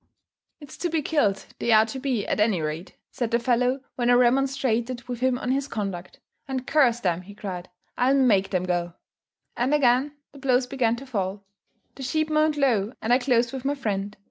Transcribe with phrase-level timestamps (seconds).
[0.59, 4.09] "It's to be killed, they are to be, at any rate," said the fellow when
[4.09, 8.63] I remonstrated with him on his conduct; "and, curse them," he cried, "I'll make them
[8.63, 8.93] go."
[9.55, 11.43] And again the blows began to fall.
[11.93, 14.17] The sheep moaned low, and I closed with my friend.